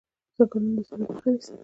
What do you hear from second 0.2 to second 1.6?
ځنګلونه د سیلاب مخه نیسي.